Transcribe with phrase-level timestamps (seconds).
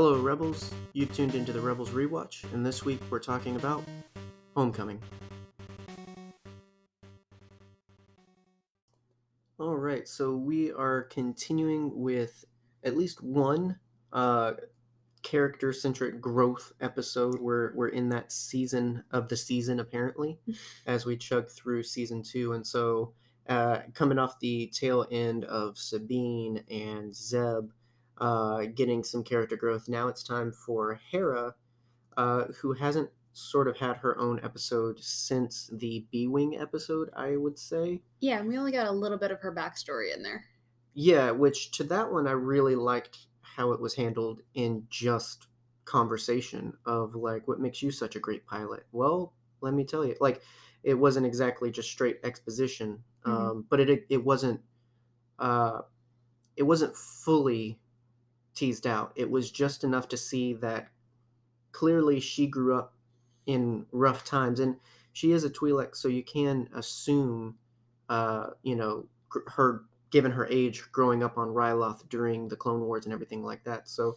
[0.00, 0.72] Hello, Rebels.
[0.92, 3.82] You've tuned into the Rebels Rewatch, and this week we're talking about
[4.54, 5.02] Homecoming.
[9.58, 12.44] All right, so we are continuing with
[12.84, 13.80] at least one
[14.12, 14.52] uh,
[15.24, 17.40] character centric growth episode.
[17.40, 20.38] We're, we're in that season of the season, apparently,
[20.86, 22.52] as we chug through season two.
[22.52, 23.14] And so,
[23.48, 27.70] uh, coming off the tail end of Sabine and Zeb
[28.18, 31.54] uh, getting some character growth, now it's time for Hera,
[32.16, 37.36] uh, who hasn't sort of had her own episode since the B Wing episode, I
[37.36, 38.02] would say.
[38.20, 40.44] Yeah, and we only got a little bit of her backstory in there.
[40.94, 45.46] Yeah, which to that one I really liked how it was handled in just
[45.84, 48.86] conversation of like what makes you such a great pilot.
[48.92, 50.42] Well, let me tell you, like
[50.82, 53.30] it wasn't exactly just straight exposition, Mhm.
[53.30, 54.62] um, but it it wasn't
[55.38, 55.82] uh,
[56.56, 57.80] it wasn't fully
[58.58, 59.12] teased out.
[59.14, 60.88] It was just enough to see that
[61.72, 62.94] clearly she grew up
[63.46, 64.76] in rough times, and
[65.12, 67.56] she is a Twi'lek, so you can assume,
[68.08, 69.06] uh, you know,
[69.46, 73.64] her given her age, growing up on Ryloth during the Clone Wars and everything like
[73.64, 73.88] that.
[73.88, 74.16] So,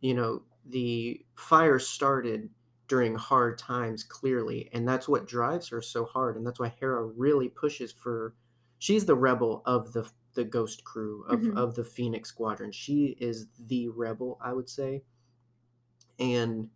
[0.00, 2.48] you know, the fire started
[2.86, 7.04] during hard times clearly, and that's what drives her so hard, and that's why Hera
[7.04, 8.34] really pushes for.
[8.78, 11.56] She's the rebel of the the Ghost crew of Mhm.
[11.56, 12.72] of the Phoenix Squadron.
[12.72, 15.02] She is the rebel, I would say,
[16.18, 16.68] and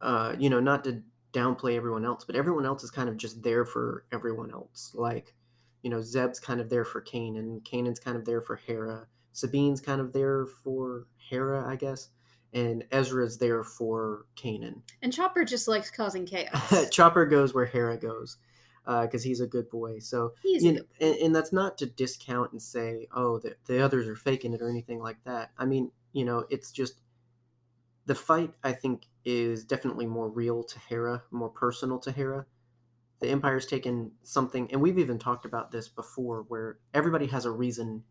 [0.00, 3.42] uh, you know, not to downplay everyone else, but everyone else is kind of just
[3.42, 4.90] there for everyone else.
[4.94, 5.34] Like,
[5.82, 9.80] you know, Zeb's kind of there for Kanan, Kanan's kind of there for Hera, Sabine's
[9.80, 12.08] kind of there for Hera, I guess,
[12.52, 14.82] and Ezra's there for Kanan.
[15.02, 16.90] And Chopper just likes causing chaos.
[16.90, 18.38] Chopper goes where Hera goes
[18.84, 19.98] because he's a good boy.
[20.00, 23.80] So He's you know, and, and that's not to discount and say, oh, the, the
[23.84, 25.52] others are faking it or anything like that.
[25.56, 26.94] I mean, you know, it's just
[28.06, 28.54] the fight.
[28.64, 32.46] I think is definitely more real to Hera, more personal to Hera.
[33.20, 37.52] The Empire's taken something, and we've even talked about this before, where everybody has a
[37.52, 38.02] reason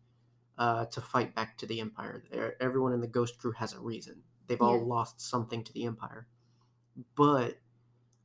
[0.56, 2.24] uh, to fight back to the Empire.
[2.60, 4.22] Everyone in the Ghost Crew has a reason.
[4.46, 4.84] They've all Yeah.
[4.86, 6.26] lost something to the Empire,
[7.14, 7.58] but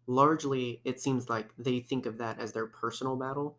[0.08, 3.58] largely it seems like they think of that as their personal battle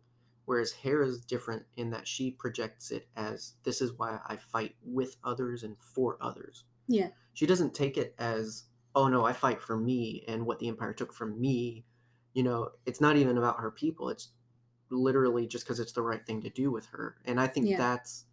[0.49, 4.75] whereas Hera Hera's different in that she projects it as this is why I fight
[4.83, 6.63] with others and for others.
[6.87, 7.09] Yeah.
[7.35, 8.63] She doesn't take it as
[8.95, 11.85] oh no, I fight for me and what the empire took from me.
[12.33, 14.09] You know, it's not even about her people.
[14.09, 14.29] It's
[14.89, 17.17] literally just because it's the right thing to do with her.
[17.25, 17.77] And I think Yeah.
[17.77, 18.25] that's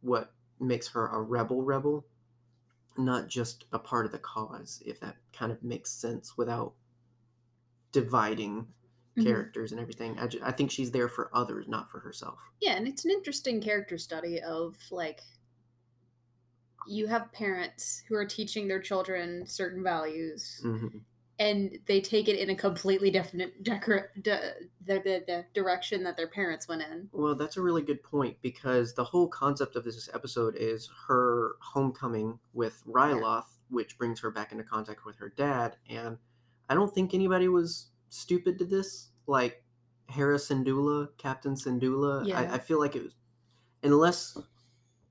[0.00, 2.06] what makes her a rebel rebel,
[2.96, 6.74] not just a part of the cause, if that kind of makes sense without
[7.92, 8.66] dividing
[9.16, 9.24] Mhm.
[9.24, 10.18] characters and everything.
[10.18, 12.40] I, ju- I think she's there for others, not for herself.
[12.60, 15.20] Yeah, and it's an interesting character study of like
[16.86, 20.86] you have parents who are teaching their children certain values hmm
[21.38, 24.52] and they take it in a completely different decor- de-
[24.84, 27.08] the, the, the direction that their parents went in.
[27.10, 31.56] Well, that's a really good point because the whole concept of this episode is her
[31.60, 35.76] homecoming with Ryloth, which brings her back into contact with her dad.
[35.88, 36.18] And
[36.72, 39.08] I don't think anybody was stupid to this.
[39.26, 39.62] Like
[40.08, 42.26] Hera Syndulla, Captain Syndulla.
[42.26, 42.40] Yeah.
[42.40, 43.14] I, I feel like it was,
[43.82, 44.36] unless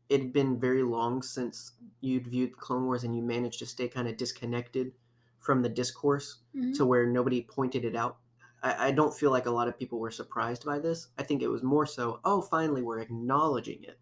[0.09, 3.87] it had been very long since you'd viewed Clone Wars and you managed to stay
[3.87, 4.91] kind of disconnected
[5.39, 6.75] from the discourse Mhm.
[6.77, 8.17] to where nobody pointed it out.
[8.61, 11.07] I, I don't feel like a lot of people were surprised by this.
[11.17, 13.97] I think it was more so, oh, finally we're acknowledging it.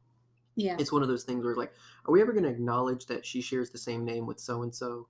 [0.56, 0.76] Yeah.
[0.80, 1.74] It's one of those things where it's like,
[2.06, 4.74] are we ever going to acknowledge that she shares the same name with so and
[4.76, 5.08] so?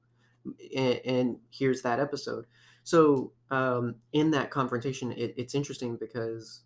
[0.76, 2.46] And here's that episode.
[2.84, 6.62] So um, in that confrontation, it, it's interesting because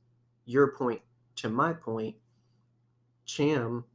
[0.46, 1.02] your point
[1.38, 2.16] to my point,
[3.26, 3.86] Cham,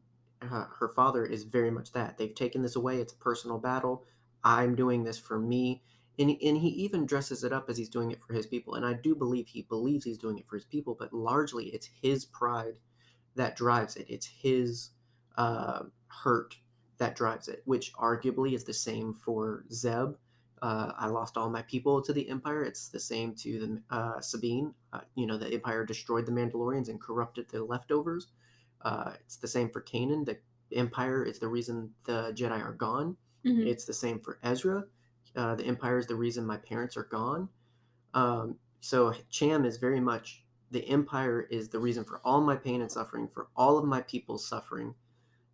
[0.43, 2.19] uh, her father, is very much that.
[2.19, 3.01] They've taken this away.
[3.01, 4.05] It's a personal battle.
[4.45, 5.83] I'm doing this for me.
[6.19, 8.75] And, and he even dresses it up as he's doing it for his people.
[8.75, 11.89] And I do believe he believes he's doing it for his people, but largely it's
[12.03, 12.75] his pride
[13.37, 14.07] that drives it.
[14.09, 14.91] It's his
[15.37, 16.57] uh, hurt
[16.99, 20.17] that drives it, which arguably is the same for Zeb.
[20.61, 22.65] Uh, I lost all my people to the Empire.
[22.65, 24.75] It's the same to the uh, Sabine.
[24.93, 28.29] Uh, you know, the Empire destroyed the Mandalorians and corrupted the leftovers.
[28.83, 30.25] Uh, it's the same for Kanan.
[30.27, 30.41] The
[30.77, 33.17] Empire is the reason the Jedi are gone.
[33.45, 33.67] Mhm.
[33.67, 34.87] It's the same for Ezra.
[35.37, 37.49] Uh, the Empire is the reason my parents are gone.
[38.15, 42.83] Um, so Cham is very much the Empire is the reason for all my pain
[42.83, 44.95] and suffering, for all of my people's suffering.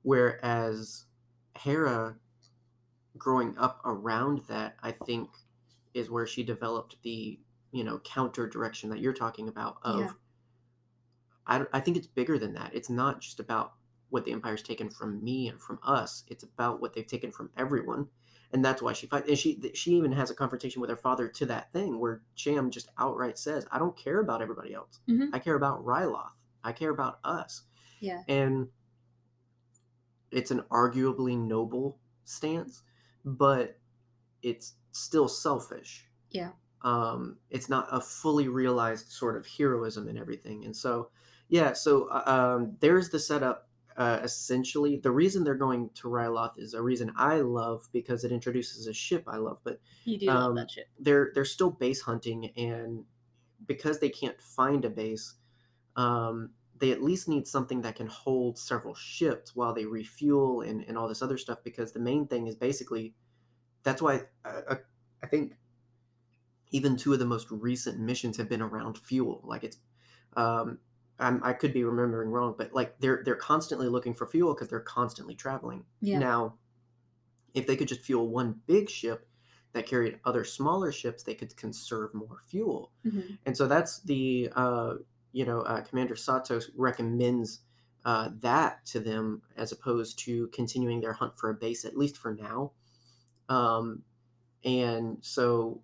[0.03, 1.07] Whereas
[1.57, 2.17] Hera,
[3.17, 5.31] growing up around that, I think
[5.95, 7.39] is where she developed the
[7.73, 9.79] you know counter direction that you're talking about.
[9.83, 10.13] Of Yeah.
[11.47, 12.71] I, I think it's bigger than that.
[12.75, 13.75] It's not just about
[14.11, 16.25] what the Empire's taken from me and from us.
[16.29, 18.09] It's about what they've taken from everyone,
[18.53, 19.29] and that's why she fights.
[19.29, 22.71] And she she even has a confrontation with her father to that thing where Cham
[22.71, 25.01] just outright says, "I don't care about everybody else.
[25.09, 25.31] Mhm.
[25.33, 26.33] I care about Ryloth.
[26.63, 27.63] I care about us."
[28.01, 28.23] Yeah.
[28.29, 28.69] and
[30.35, 32.83] it's an arguably noble stance
[33.25, 33.79] but
[34.43, 36.51] it's still selfish Yeah.
[36.83, 41.11] um it's not a fully realized sort of heroism and everything and so
[41.49, 46.59] yeah so uh, um there's the setup uh, essentially the reason they're going to Ryloth
[46.59, 50.27] is a reason I love because it introduces a ship I love but You do
[50.27, 50.89] love Um, that shit.
[50.99, 53.05] they're they're still base hunting and
[53.67, 55.35] because they can't find a base
[55.95, 60.83] um, they at least need something that can hold several ships while they refuel and,
[60.89, 63.15] and all this other stuff because the main thing is basically
[63.85, 64.77] that's why uh, uh,
[65.23, 65.55] i think
[66.71, 69.79] even two of the most recent missions have been around fuel like it's
[70.37, 70.79] um,
[71.19, 74.69] I'm, i could be remembering wrong but like they're they're constantly looking for fuel because
[74.69, 76.19] they're constantly traveling Yeah.
[76.19, 76.55] now
[77.55, 79.29] if they could just fuel one big ship
[79.75, 83.39] that carried other smaller ships they could conserve more fuel Mhm.
[83.47, 84.95] and so that's the uh,
[85.35, 87.61] you know uh, commander sato recommends
[88.05, 92.17] uh, that to them as opposed to continuing their hunt for a base at least
[92.17, 92.73] for now.
[93.49, 94.03] Um,
[94.65, 95.83] and so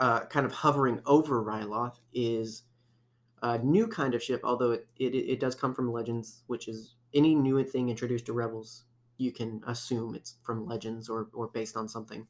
[0.00, 2.62] uh, kind of hovering over ryloth is
[3.42, 6.94] a new kind of ship although it, it, it does come from legends which is
[7.14, 8.84] any new thing introduced to rebels
[9.18, 12.26] you can assume it's from legends or, or based on something.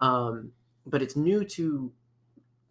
[0.00, 0.52] Um,
[0.84, 1.92] but it's new to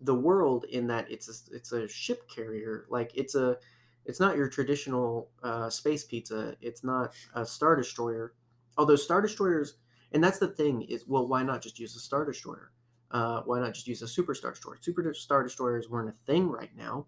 [0.02, 3.58] the world in that it's a, it's a ship carrier like it's a
[4.06, 8.34] it's not your traditional uh, space pizza it's not a star destroyer.
[8.78, 9.76] Although star destroyers
[10.12, 12.72] and that's the thing is well why not just use a star destroyer?
[13.10, 14.78] Uh, why not just use a super star destroyer?
[14.82, 17.08] Super star destroyers weren't a thing right now.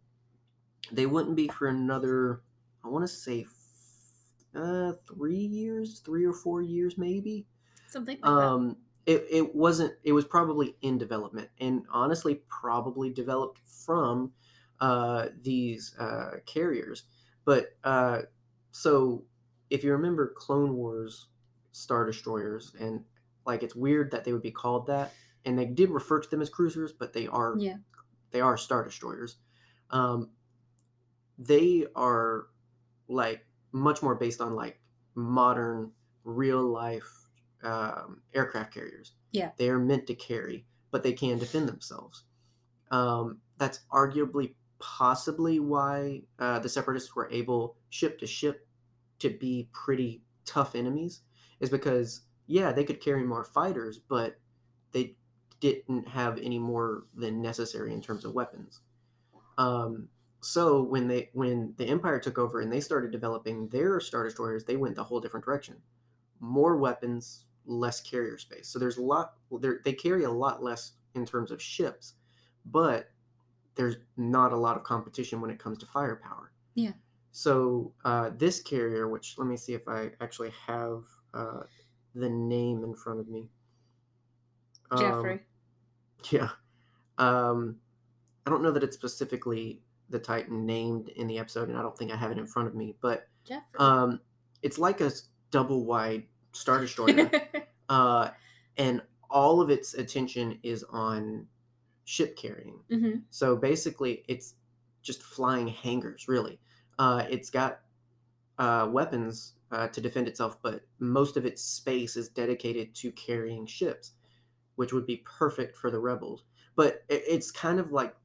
[0.91, 2.41] They wouldn't be for another
[2.83, 7.45] i want to say f- uh, three years three or four years maybe.
[7.87, 8.55] Something like that.
[9.05, 14.33] It, it wasn't it was probably in development and honestly probably developed from
[14.79, 17.03] uh these uh carriers
[17.45, 18.21] but uh
[18.71, 19.25] so
[19.69, 21.27] if you remember clone wars
[21.71, 23.03] star destroyers and
[23.45, 25.13] like it's weird that they would be called that
[25.45, 27.77] and they did refer to them as cruisers but they are Yeah.
[28.31, 29.37] they are star destroyers
[29.89, 30.31] um
[31.37, 32.47] they are
[33.07, 34.81] like much more based on like
[35.15, 35.91] modern
[36.23, 37.28] real life
[37.63, 39.13] um, aircraft carriers.
[39.31, 39.51] Yeah.
[39.57, 42.23] They are meant to carry, but they can defend themselves.
[42.91, 48.65] Um, that's arguably possibly why uh, the separatists were able ship to ship
[49.19, 51.21] to be pretty tough enemies
[51.59, 54.39] is because yeah they could carry more fighters but
[54.93, 55.15] they
[55.59, 58.81] didn't have any more than necessary in terms of weapons
[59.57, 60.07] um,
[60.39, 64.63] so when they when the empire took over and they started developing their star destroyers
[64.63, 65.75] they went the whole different direction
[66.39, 71.25] more weapons less carrier space so there's a lot they're- carry a lot less in
[71.25, 72.13] terms of ships
[72.65, 73.09] but
[73.75, 76.91] there's not a lot of competition when it comes to firepower Yeah.
[77.31, 81.61] so uh, this carrier which let me see if i actually have uh,
[82.15, 83.49] the name in front of me
[84.91, 85.41] Um, Jeffrey.
[86.31, 86.49] yeah.
[87.19, 87.75] Um,
[88.45, 91.95] I don't know that it's specifically the Titan named in the episode, and I don't
[91.95, 93.77] think I have it in front of me, but Jeffrey.
[93.79, 94.19] um,
[94.63, 95.11] it's like a
[95.51, 97.31] double wide Star Destroyer,
[97.89, 98.31] uh,
[98.77, 101.47] and all of its attention is on
[102.05, 102.79] ship carrying.
[102.89, 104.55] hmm So basically, it's
[105.01, 106.59] just flying hangars, really.
[106.97, 107.81] Uh, it's got
[108.57, 113.65] uh, weapons uh, to defend itself, but most of its space is dedicated to carrying
[113.65, 114.13] ships,
[114.75, 116.43] which would be perfect for the rebels.
[116.75, 118.15] But it, it's kind of like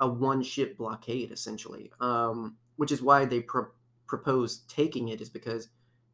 [0.00, 3.70] a one ship blockade, essentially, um, which is why they pro-
[4.06, 5.68] propose taking it, is because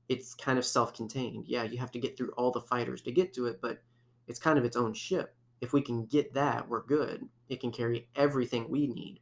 [0.08, 1.44] it's kind of self contained.
[1.46, 3.82] Yeah, you have to get through all the fighters to get to it, but
[4.26, 5.34] it's kind of its own ship.
[5.60, 7.28] If we can get that, we're good.
[7.48, 9.20] It can carry everything we need.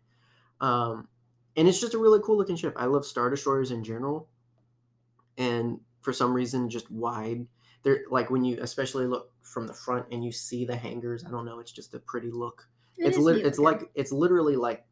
[0.61, 1.09] Um,
[1.57, 2.75] and it's just a really cool looking ship.
[2.77, 4.29] I love Star Destroyers in general.
[5.39, 7.47] And for some reason, just wide.
[7.83, 11.25] They're like when you especially look from the front and you see the hangars.
[11.25, 11.61] I don't know.
[11.61, 12.69] It's just a pretty look.
[12.99, 14.85] It it's neat it's like it's literally like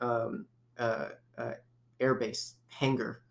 [0.00, 0.46] um,
[0.78, 1.52] uh, uh,
[2.00, 3.22] airbase hangar,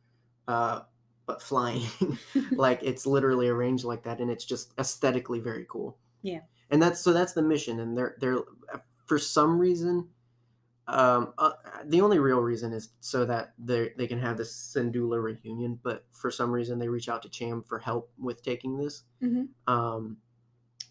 [0.48, 0.82] uh,
[1.26, 1.84] but flying.
[2.52, 5.98] like it's literally arranged like that, and it's just aesthetically very cool.
[6.22, 6.42] Yeah.
[6.70, 8.40] And that's so that's the mission, and they're they're
[9.06, 10.08] for some reason.
[10.88, 11.52] Um, uh,
[11.86, 16.06] the only real reason is so that they they can have this Syndulla reunion, but
[16.12, 19.04] for some reason they reach out to Cham for help with taking this.
[19.22, 19.50] Mhm.
[19.68, 20.18] Um,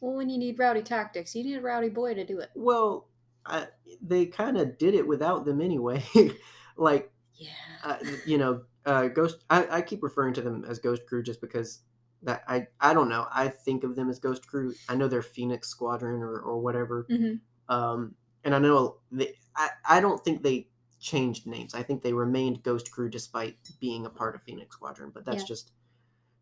[0.00, 2.50] Well, when you need rowdy tactics, you need a rowdy boy to do it.
[2.54, 3.08] well,
[3.44, 3.66] I,
[4.00, 6.02] they kind of did it without them anyway.
[6.76, 7.50] like Yeah.
[7.82, 7.96] uh,
[8.26, 9.44] you know, uh, Ghost.
[9.50, 11.80] I, I keep referring to them as Ghost Crew just because
[12.22, 13.26] that I I don't know.
[13.32, 14.74] I think of them as Ghost Crew.
[14.88, 17.06] I know they're Phoenix Squadron or or whatever.
[17.08, 17.34] hmm
[17.68, 20.68] Um, and I know they, I I don't think they
[21.00, 21.74] changed names.
[21.74, 25.10] I think they remained Ghost Crew despite being a part of Phoenix Squadron.
[25.10, 25.48] But that's Yeah.
[25.48, 25.72] just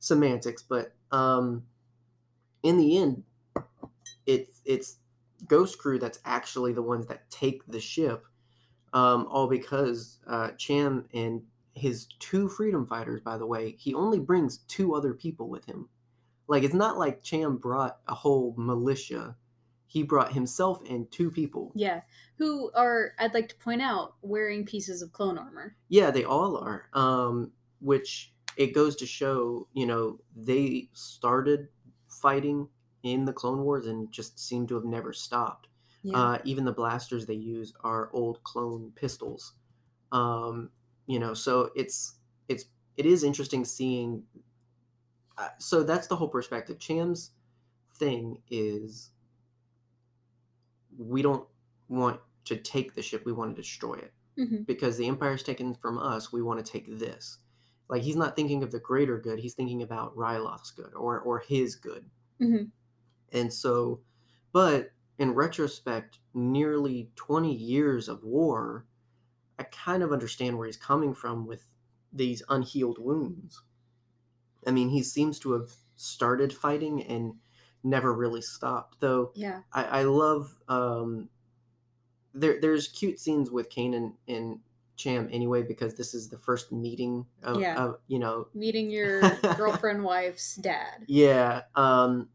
[0.01, 0.63] semantics.
[0.63, 1.67] But um,
[2.63, 3.25] in the end,
[4.27, 4.97] it's it's
[5.47, 8.27] Ghost Crew that's actually the ones that take the ship,
[8.93, 11.47] um, all because uh, Cham and
[11.79, 13.21] his two freedom fighters.
[13.21, 15.89] By the way, he only brings two other people with him.
[16.47, 19.37] Like it's not like Cham brought a whole militia.
[19.87, 21.73] He brought himself and two people.
[21.75, 22.03] Yeah,
[22.37, 25.77] who are I'd like to point out wearing pieces of clone armor.
[25.89, 26.89] Yeah, they all are.
[26.93, 31.69] Um, which it goes to show, you know, they started
[32.09, 32.69] fighting
[33.03, 35.69] in the Clone Wars and just seem to have never stopped.
[36.03, 39.53] Yeah, Uh, even the blasters they use are old clone pistols.
[40.13, 40.71] Um,
[41.09, 42.67] you know, so it's it's
[42.99, 44.27] it is interesting seeing.
[45.37, 46.79] Uh, so that's the whole perspective.
[46.79, 47.33] Cham's
[47.95, 49.13] thing is
[50.97, 51.49] we don't
[51.89, 55.75] want to take the ship; we want to destroy it hmm because the empire's taken
[55.75, 56.33] from us.
[56.33, 57.39] We want to take this.
[57.89, 61.41] Like he's not thinking of the greater good; he's thinking about Ryloth's good or or
[61.41, 62.11] his good.
[62.41, 62.71] hmm
[63.33, 64.03] And so,
[64.53, 68.87] but in retrospect, nearly 20 years of war,
[69.59, 71.65] I kind of understand where he's coming from with
[72.13, 73.63] these unhealed wounds.
[74.67, 77.35] I mean, he seems to have started fighting and
[77.83, 79.01] never really stopped.
[79.01, 81.29] Though yeah, I, I love um,
[82.35, 82.61] there.
[82.61, 84.61] There's cute scenes with Kanan and
[84.97, 87.77] Cham anyway because this is the first meeting of, Yeah.
[87.77, 89.21] of you know meeting your
[89.57, 91.05] girlfriend wife's dad.
[91.07, 91.63] yeah.
[91.75, 92.29] Um,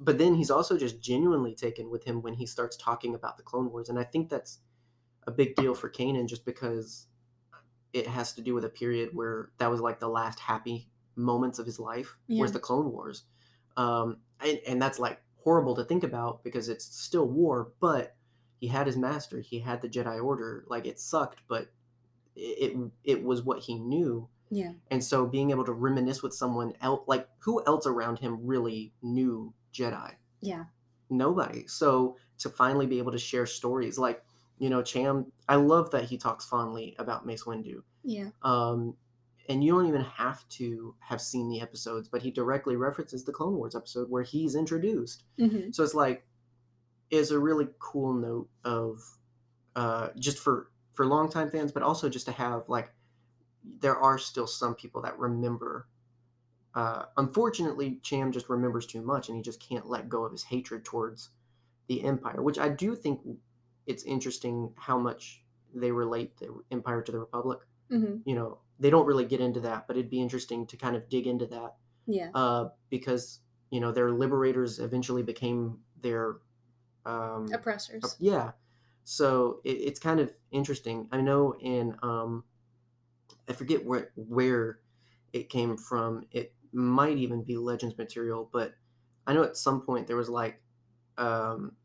[0.00, 3.42] but then he's also just genuinely taken with him when he starts talking about the
[3.42, 4.58] Clone Wars, and I think that's
[5.26, 7.06] a big deal for Kanan just because
[7.92, 11.58] it has to do with a period where that was like the last happy moments
[11.58, 12.42] of his life Yeah.
[12.42, 13.24] was the Clone Wars,
[13.76, 18.16] um, and, and that's like horrible to think about because it's still war, but
[18.60, 21.70] he had his master, he had the Jedi Order, like it sucked, but
[22.34, 24.28] it it, it was what he knew.
[24.50, 28.46] Yeah, and so being able to reminisce with someone else like who else around him
[28.46, 30.12] really knew jedi?
[30.42, 30.64] Yeah,
[31.10, 31.66] nobody.
[31.66, 34.22] So to finally be able to share stories like
[34.58, 38.94] you know cham i love that he talks fondly about mace windu yeah, um
[39.48, 43.32] and you don't even have to have seen the episodes but he directly references the
[43.32, 46.24] clone wars episode where he's introduced hmm so it's like
[47.12, 48.98] is a really cool note of
[49.76, 52.92] uh, just for for longtime fans, but also just to have like
[53.80, 55.86] there are still some people that remember.
[56.74, 60.44] Uh, unfortunately, Cham just remembers too much, and he just can't let go of his
[60.44, 61.30] hatred towards
[61.86, 62.42] the Empire.
[62.42, 63.20] Which I do think
[63.86, 67.60] it's interesting how much they relate the Empire to the Republic.
[67.90, 70.96] hmm You know, they don't really get into that, but it'd be interesting to kind
[70.96, 71.76] of dig into that.
[72.06, 76.36] Yeah, uh, because you know their liberators eventually became their
[77.06, 78.04] um, oppressors.
[78.04, 78.52] uh, yeah.
[79.04, 81.08] So it, it's kind of interesting.
[81.12, 82.44] I know in um,
[83.48, 84.80] i forget where where
[85.32, 86.26] it came from.
[86.30, 88.72] It might even be legends material but
[89.26, 90.62] i know at some point there was like
[91.18, 91.76] um,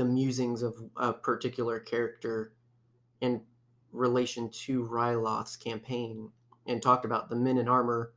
[0.00, 2.54] the musings of a particular character
[3.20, 3.42] in
[3.92, 6.30] relation to Ryloth's campaign
[6.66, 8.14] and talked about the men in armor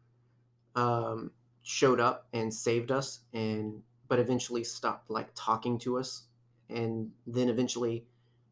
[0.78, 6.28] um, showed up and saved us and but eventually stopped like talking to us
[6.70, 8.06] and then eventually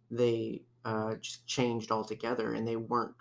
[0.10, 3.16] they uh, just changed altogether and they weren't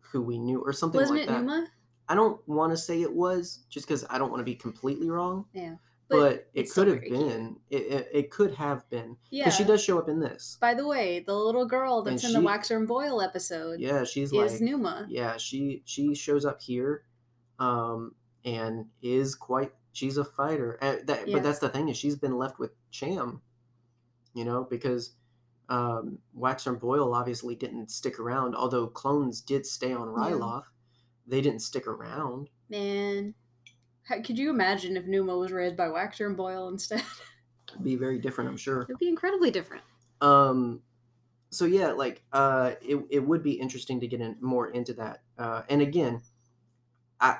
[0.00, 1.40] who we knew or something Wasn't like it that.
[1.40, 1.68] Numa?
[2.06, 5.08] I don't want to say it was just because I don't want to be completely
[5.08, 5.76] wrong, Yeah,
[6.20, 7.56] but, it could have been.
[7.70, 9.50] It, it, it could have been yeah.
[9.50, 10.56] she does show up in this.
[10.60, 14.04] By the way, the little girl And that's in the Waxer and Boyle episode Yeah,
[14.04, 15.06] she's is like Numa.
[15.08, 17.02] yeah she she shows up here
[17.58, 21.34] um and is quite she's a fighter that Yeah.
[21.36, 23.40] but that's the thing is she's been left with cham
[24.34, 25.14] you know because
[25.68, 30.30] um waxer and boyle obviously didn't stick around although clones did stay on Yeah.
[30.32, 30.64] ryloth
[31.26, 33.34] they didn't stick around Man,
[34.04, 37.02] how, could you imagine if Numa was raised by Waxer and Boyle instead?
[37.72, 39.82] It'd be very different i'm sure It'd be incredibly different.
[40.20, 40.80] um
[41.50, 45.22] so yeah like uh it, it would be interesting to get in more into that
[45.38, 46.20] uh and again
[47.20, 47.38] i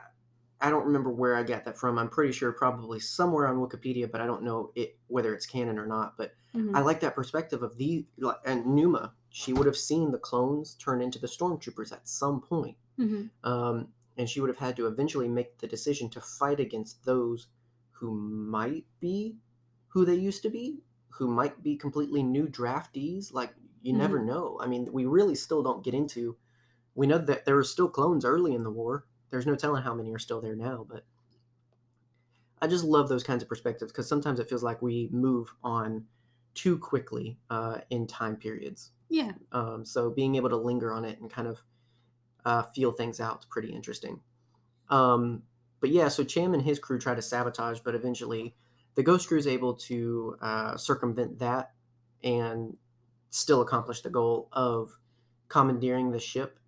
[0.61, 4.11] i don't remember where i got that from i'm pretty sure probably somewhere on wikipedia
[4.11, 6.75] but i don't know it whether it's canon or not but Mhm.
[6.75, 8.05] i like that perspective of the
[8.45, 12.77] and numa she would have seen the clones turn into the stormtroopers at some point
[12.99, 13.31] Mhm.
[13.45, 17.49] um and she would have had to eventually make the decision to fight against those
[17.91, 19.37] who might be
[19.89, 23.33] who they used to be, who might be completely new draftees.
[23.33, 24.59] Like you never know.
[24.61, 26.37] I mean, we really still don't get into
[26.95, 29.07] we know that there are still clones early in the war.
[29.31, 31.05] There's no telling how many are still there now, but
[32.63, 36.05] I just love those kinds of perspectives because sometimes it feels like we move on
[36.55, 38.93] too quickly uh, in time periods.
[39.11, 39.33] Yeah.
[39.53, 41.63] Um, so being able to linger on it and kind of
[42.45, 44.21] uh, feel things out is pretty interesting.
[44.91, 45.43] Um,
[45.81, 48.55] but yeah, so Cham and his crew try to sabotage, but eventually
[48.95, 51.73] the Ghost Crew is able to uh, circumvent that
[52.23, 52.77] and
[53.31, 54.97] still accomplish the goal of
[55.49, 56.59] commandeering the ship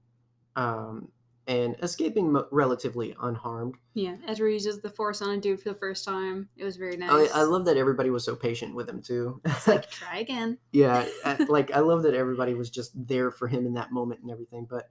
[0.57, 1.09] um,
[1.47, 3.77] and escaping mo- relatively unharmed.
[3.95, 4.17] Yeah.
[4.27, 6.49] Ezra uses the force on a dude for the first time.
[6.57, 7.31] It was very nice.
[7.33, 9.41] I, I love that everybody was so patient with him too.
[9.45, 10.59] It's like try again.
[10.73, 14.21] yeah I- like i love that everybody was just there for him in that moment
[14.23, 14.91] and everything but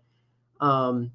[0.62, 1.12] um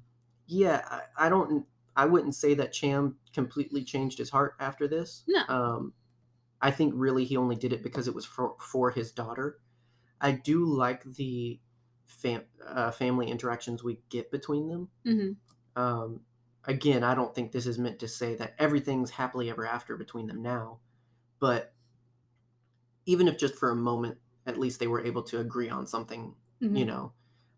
[0.47, 0.81] yeah
[1.17, 5.43] i, I don't i wouldn't say that cham completely changed his heart after this No.
[5.47, 5.93] um
[6.61, 9.59] i think really he only did it because it was for for his daughter
[10.21, 11.61] i do like the
[12.05, 15.31] fam- uh, family interactions we get between them hmm
[15.75, 16.21] um,
[16.65, 20.27] again, I don't think this is meant to say that everything's happily ever after between
[20.27, 20.79] them now,
[21.39, 21.73] but
[23.05, 26.35] even if just for a moment, at least they were able to agree on something,
[26.61, 26.77] Mm-hmm.
[26.77, 27.13] you know,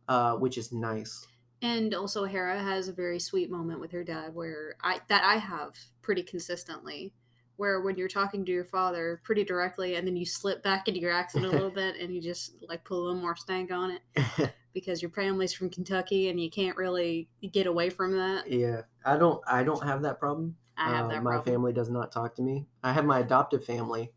[0.08, 1.28] uh, which is nice.
[1.64, 5.38] And also Hera has a very sweet moment with her dad where I that I
[5.38, 7.14] have pretty consistently
[7.56, 11.00] where when you're talking to your father pretty directly and then you slip back into
[11.00, 13.92] your accent a little bit and you just like put a little more stank on
[13.92, 18.50] it because your family's from Kentucky and you can't really get away from that.
[18.52, 20.58] yeah, I don't, I don't have that problem.
[20.76, 21.54] I have Uh, that my problem.
[21.54, 22.66] family does not talk to me.
[22.84, 24.12] I have my adoptive family,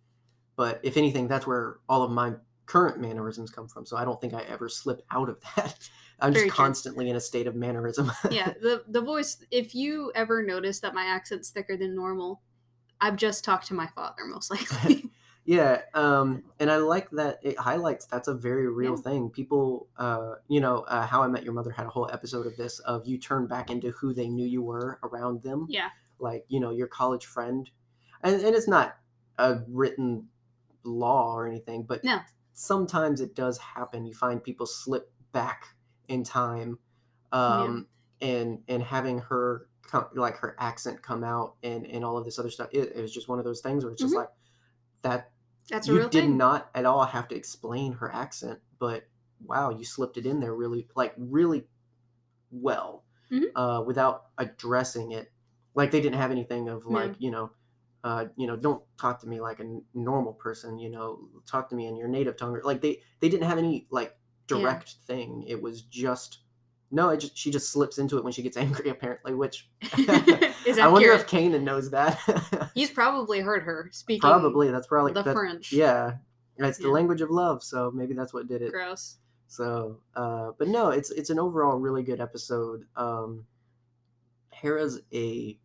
[0.57, 2.33] but if anything, that's where all of my
[2.65, 3.85] current mannerisms come from.
[3.85, 5.89] So I don't think I ever slip out of that.
[6.21, 6.65] I'm Very just true.
[6.65, 8.11] constantly in a state of mannerism.
[8.31, 12.41] yeah, the the voice if you ever notice that my accent's thicker than normal,
[13.01, 15.05] I've just talked to my father most likely.
[15.49, 19.03] Yeah, um, and I like that it highlights that's a very real Yeah.
[19.03, 19.31] thing.
[19.31, 22.57] People, uh, you know, uh, How I Met Your Mother had a whole episode of
[22.57, 25.91] this of you turn back into who they knew you were around them, yeah.
[26.19, 27.71] like you know your college friend,
[28.25, 28.97] and and it's not
[29.39, 30.27] a written
[30.83, 32.19] law or anything, but No.
[32.53, 34.05] sometimes it does happen.
[34.05, 35.76] You find people slip back
[36.09, 36.79] in time,
[37.33, 37.89] um,
[38.21, 42.39] and and having her come, like her accent come out and and all of this
[42.39, 42.69] other stuff.
[42.73, 44.19] It, it was just one of those things where it's just Mhm.
[44.21, 44.31] like
[45.03, 45.33] that
[45.69, 46.37] That's a you real did thing.
[46.39, 49.09] not at all have to explain her accent, but
[49.45, 51.67] wow, you slipped it in there really, like really
[52.51, 53.51] well, Mhm.
[53.55, 55.33] uh, without addressing it.
[55.75, 56.93] Like they didn't have anything of Yeah.
[56.95, 57.53] like you know,
[58.05, 60.79] uh, you know, don't talk to me like a n- normal person.
[60.79, 62.57] You know, talk to me in your native tongue.
[62.57, 64.17] Or, Like they they didn't have any like
[64.51, 64.59] Yeah.
[64.59, 65.45] direct thing.
[65.47, 66.39] It was just
[66.91, 67.09] no.
[67.11, 68.91] It just she just slips into it when she gets angry.
[68.91, 69.69] Apparently, which
[70.67, 72.71] Is I wonder if Kanan knows that.
[72.75, 75.73] He's probably heard her speaking Probably that's probably the that- French.
[75.73, 76.15] yeah,
[76.59, 78.73] it's the language of love, so maybe that's what did it.
[78.73, 79.19] Gross.
[79.49, 82.85] So, uh, but no, it's it's an overall really good episode.
[82.97, 83.47] Um,
[84.51, 85.59] Hera's a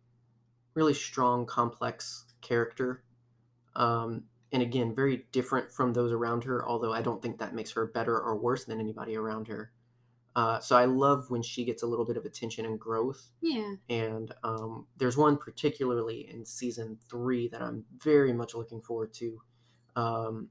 [0.74, 3.02] really strong, complex character,
[3.74, 6.66] um, and again, very different from those around her.
[6.66, 9.72] Although I don't think that makes her better or worse than anybody around her.
[10.34, 13.74] Uh, so I love when she gets a little bit of attention and growth Yeah.
[13.90, 19.42] and um, there's one particularly in season three that I'm very much looking forward to.
[19.94, 20.48] Um,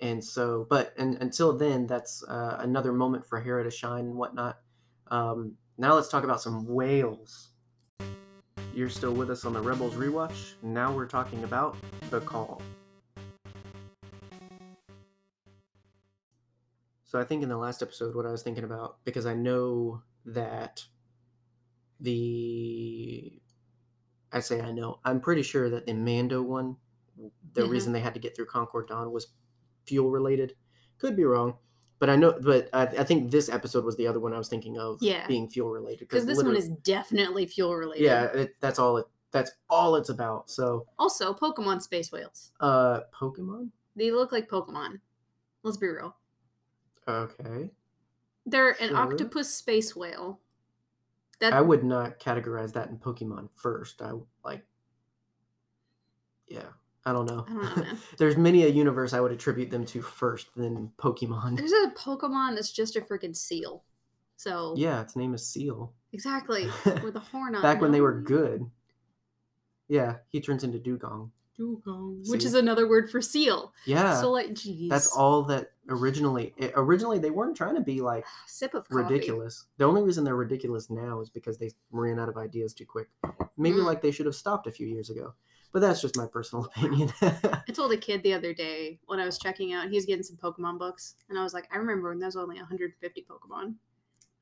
[0.00, 4.14] and so, but and, until then, that's uh, another moment for Hera to shine and
[4.14, 4.58] whatnot.
[5.10, 7.48] Um, now let's talk about some whales.
[8.74, 10.52] You're still with us on the Rebels rewatch.
[10.62, 11.76] Now we're talking about
[12.10, 12.60] the call.
[17.08, 20.02] So I think in the last episode, what I was thinking about, because I know
[20.26, 20.84] that
[22.00, 23.40] the
[24.30, 25.00] I say I know.
[25.06, 26.76] I'm pretty sure that the Mando one,
[27.54, 27.70] the Mhm.
[27.70, 29.28] reason they had to get through Concord Dawn was
[29.86, 30.54] fuel related.
[30.98, 31.56] Could be wrong,
[31.98, 32.38] but I know.
[32.38, 35.26] But I, I think this episode was the other one I was thinking of Yeah.
[35.26, 36.08] being fuel related.
[36.08, 38.04] Because this one is definitely fuel related.
[38.04, 39.06] yeah, it, that's all it.
[39.30, 40.50] That's all it's about.
[40.50, 42.52] So, Also, Pokemon space whales.
[42.60, 43.70] uh, Pokemon.
[43.96, 45.00] They look like Pokemon.
[45.62, 46.16] Let's be real.
[47.08, 47.70] Okay,
[48.46, 50.40] They're an octopus space whale.
[51.40, 54.02] That I would not categorize that in Pokemon first.
[54.02, 54.12] I
[54.44, 54.64] like,
[56.48, 56.62] yeah,
[57.06, 57.46] I don't know.
[57.48, 57.98] I don't know, man.
[58.18, 61.56] There's many a universe I would attribute them to first than Pokemon.
[61.56, 63.84] there's a Pokemon that's just a freaking seal.
[64.36, 65.92] So Yeah, its name is Seel.
[66.12, 66.66] exactly
[67.02, 67.62] with a horn on.
[67.62, 68.68] Back when they were good.
[69.88, 71.30] Yeah, he turns into Dewgong.
[71.58, 73.72] Which is another word for seal.
[73.84, 76.54] Yeah, So like, geez, that's all that originally.
[76.56, 79.02] It, originally, they weren't trying to be like Sip of coffee.
[79.02, 79.66] ridiculous.
[79.76, 83.08] The only reason they're ridiculous now is because they ran out of ideas too quick.
[83.56, 83.84] Maybe Mm.
[83.86, 85.34] like they should have stopped a few years ago.
[85.72, 87.12] But that's just my personal opinion.
[87.20, 90.22] I told a kid the other day when I was checking out, he was getting
[90.22, 93.74] some Pokemon books, and I was like, I remember when there was only 150 Pokemon.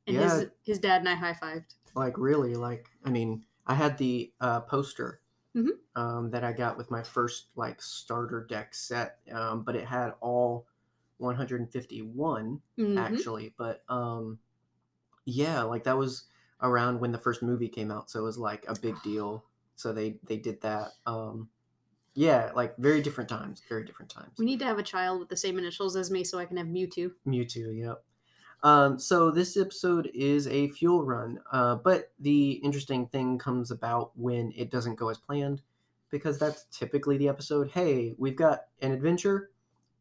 [0.06, 0.22] And Yeah.
[0.38, 1.74] his his dad and I high fived.
[1.96, 5.18] like really like i mean i had the uh, poster
[5.56, 5.70] Mhm.
[5.96, 10.12] um, that i got with my first like starter deck set um, but it had
[10.20, 10.66] all
[11.18, 12.98] 151 Mhm.
[12.98, 14.38] actually but um
[15.26, 16.26] yeah like that was
[16.62, 19.44] around when the first movie came out so it was like a big deal
[19.76, 21.50] so they they did that um
[22.14, 25.30] yeah like very different times very different times We need to have a child with
[25.30, 27.12] the same initials as me so I can have Mewtwo.
[27.26, 28.05] Mewtwo, yep.
[28.62, 34.10] Um, so this episode is a fuel run, uh, but the interesting thing comes about
[34.16, 35.62] when it doesn't go as planned,
[36.10, 37.70] because that's typically the episode.
[37.70, 39.50] Hey, we've got an adventure.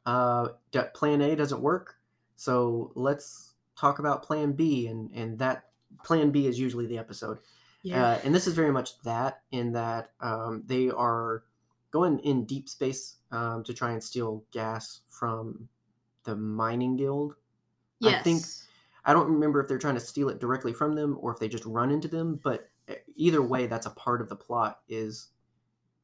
[0.05, 0.49] Uh,
[0.93, 1.95] plan A doesn't work,
[2.35, 5.65] so let's talk about Plan B, and and that
[6.03, 7.39] Plan B is usually the episode.
[8.01, 11.43] Uh, and this is very much that in that um, they are
[11.91, 15.69] going in deep space um, to try and steal gas from
[16.23, 17.35] the mining guild.
[18.03, 18.43] I think-
[19.07, 21.47] I don't remember if they're trying to steal it directly from them or if they
[21.47, 24.79] just run into them, but e- either way, that's a part of the plot.
[24.89, 25.29] Is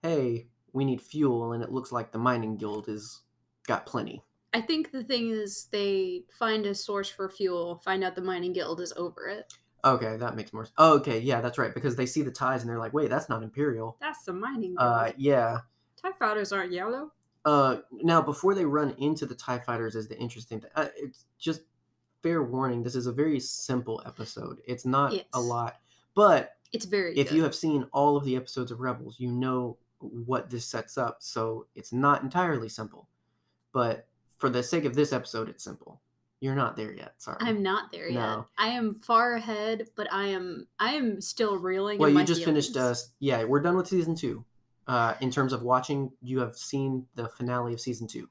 [0.03, 3.21] hey, we need fuel, and it looks like the mining guild has
[3.67, 4.23] got plenty.
[4.53, 8.53] I think the thing is they find a source for fuel, find out the mining
[8.53, 9.51] guild is over it.
[9.83, 10.65] Okay, that makes more.
[10.65, 10.73] sense.
[10.77, 11.73] Oh, okay, yeah, that's right.
[11.73, 13.97] Because they see the ties and they're like, wait, that's not Imperial.
[13.99, 14.77] That's the mining guild.
[14.79, 15.59] Uh, yeah.
[15.99, 17.11] TIE fighters aren't yellow.
[17.45, 20.69] Uh, now before they run into the Tie Fighters is the interesting thing.
[20.75, 21.61] Uh, it's just
[22.21, 22.83] fair warning.
[22.83, 24.61] This is a very simple episode.
[24.67, 25.25] It's not Yes.
[25.33, 25.79] a lot,
[26.15, 27.35] but It's very if good.
[27.35, 31.17] you have seen all of the episodes of Rebels, you know what this sets up.
[31.21, 33.07] So it's not entirely simple,
[33.71, 34.07] but
[34.37, 36.01] for the sake of this episode, it's simple.
[36.39, 37.13] You're not there yet.
[37.19, 37.37] Sorry.
[37.41, 38.39] I'm not there yet.
[38.57, 41.99] I am far ahead, but I am I am still reeling.
[41.99, 42.71] well, you just finished.
[42.75, 42.97] Uh, feelings.
[42.97, 44.43] s- yeah, we're done with season two.
[44.87, 48.27] Uh, in terms of watching, you have seen the finale of season two.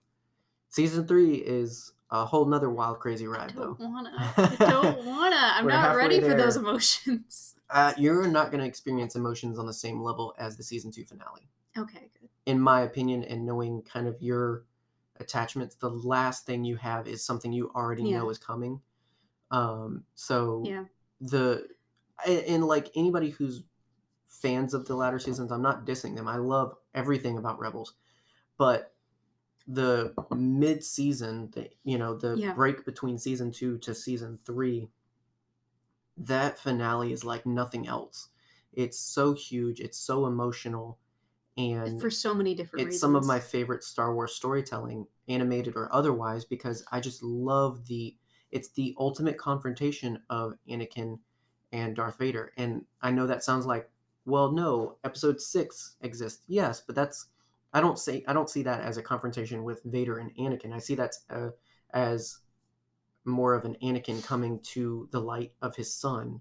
[0.71, 3.75] Season three is a whole nother wild, crazy ride, though.
[3.79, 4.13] don't wanna.
[4.37, 5.37] I don't wanna.
[5.37, 7.55] I'm not ready for those emotions.
[7.71, 11.49] Uh, you're not to experience emotions on the same level as the season two finale.
[11.79, 12.29] Okay, good.
[12.47, 14.65] in my opinion, and knowing kind of your
[15.21, 18.19] attachments, the last thing you have is something you already Yeah.
[18.19, 18.81] know is coming.
[19.53, 20.85] Um, so Yeah.
[21.21, 21.69] the
[22.27, 23.63] and like anybody who's
[24.29, 26.27] fans of the latter seasons, I'm not dissing them.
[26.29, 27.95] I love everything about Rebels,
[28.59, 28.90] but
[29.73, 32.55] the mid season, the you know the Yeah.
[32.55, 34.89] break between season two to season three,
[36.17, 38.29] that finale is like nothing else.
[38.73, 39.81] It's so huge.
[39.81, 40.99] It's so emotional,
[41.57, 43.01] and For so many different it's reasons.
[43.01, 48.17] some of my favorite Star Wars storytelling, animated or otherwise, because I just love the.
[48.51, 51.21] It's the ultimate confrontation of Anakin
[51.73, 53.89] and Darth Vader, and I know that sounds like,
[54.25, 57.27] well, no, Episode Six exists, yes, but that's.
[57.73, 60.73] I don't say I don't see that as a confrontation with Vader and Anakin.
[60.73, 61.51] I see that uh,
[61.93, 62.39] as
[63.25, 66.41] more of an Anakin coming to the light of his son.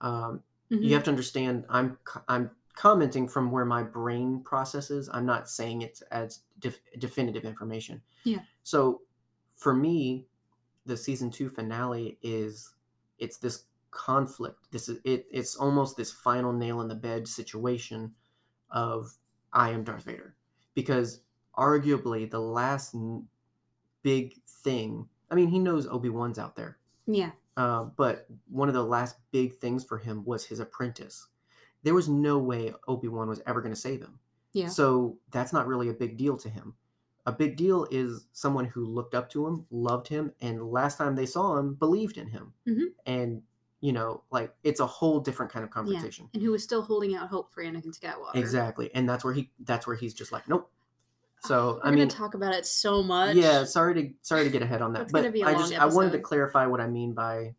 [0.00, 0.82] Um, Mhm.
[0.82, 1.96] you have to understand i'm
[2.28, 8.02] i'm commenting from where my brain processes i'm not saying it as def- definitive information
[8.24, 8.40] Yeah.
[8.62, 9.00] so
[9.54, 10.26] for me
[10.84, 12.74] the season two finale is
[13.18, 18.14] it's this conflict this is it it's almost this final nail in the bed situation
[18.70, 19.16] of
[19.52, 20.35] i am darth vader
[20.76, 21.22] because
[21.58, 22.94] arguably the last
[24.04, 27.30] big thing i mean he knows obi-wan's out there yeah.
[27.56, 31.26] uh, but one of the last big things for him was his apprentice.
[31.82, 34.18] There was no way Obi Wan was ever going to save him.
[34.52, 34.68] Yeah.
[34.68, 36.74] So that's not really a big deal to him.
[37.26, 41.14] A big deal is someone who looked up to him, loved him, and last time
[41.14, 42.52] they saw him, believed in him.
[42.66, 42.86] Mhm.
[43.04, 43.42] And
[43.80, 46.28] you know, like it's a whole different kind of conversation.
[46.34, 48.34] And who was still holding out hope for Anakin Skywalker.
[48.34, 50.70] Exactly, and that's where he that's where he's just like, nope.
[51.40, 53.36] So We're I mean, gonna talk about it so much.
[53.36, 55.78] yeah, sorry to sorry to get ahead on that, but gonna be a I just
[55.78, 57.54] I wanted to clarify what I mean by.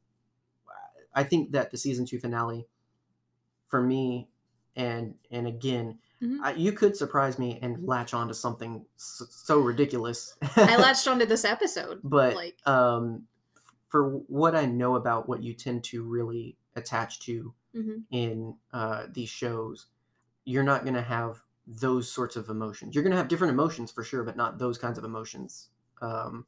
[1.13, 2.67] I think that the season two finale,
[3.67, 4.29] for me,
[4.75, 6.39] and and again, Mhm.
[6.43, 10.35] I, you could surprise me and latch on to something so, so ridiculous.
[10.55, 11.99] I latched onto this episode.
[12.03, 13.23] but like um,
[13.89, 18.03] for what I know about what you tend to really attach to mhm.
[18.11, 19.87] in uh, these shows,
[20.45, 22.95] you're not going to have those sorts of emotions.
[22.95, 25.69] You're going to have different emotions for sure, but not those kinds of emotions.
[26.01, 26.45] Um,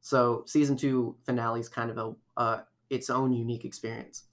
[0.00, 2.60] so season two finale is kind of a uh,
[2.90, 4.24] its own unique experience.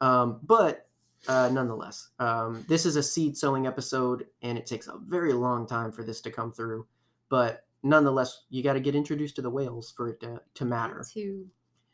[0.00, 0.88] Um, but
[1.26, 5.66] uh, nonetheless, um, this is a seed sowing episode, and it takes a very long
[5.66, 6.86] time for this to come through.
[7.28, 11.04] But nonetheless, you got to get introduced to the whales for it to, to matter.
[11.14, 11.46] to